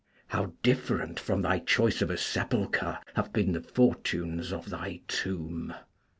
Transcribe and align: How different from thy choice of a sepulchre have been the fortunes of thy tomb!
How 0.29 0.53
different 0.63 1.19
from 1.19 1.43
thy 1.43 1.59
choice 1.59 2.01
of 2.01 2.09
a 2.09 2.17
sepulchre 2.17 2.97
have 3.13 3.31
been 3.31 3.51
the 3.51 3.61
fortunes 3.61 4.51
of 4.51 4.71
thy 4.71 5.01
tomb! 5.07 5.75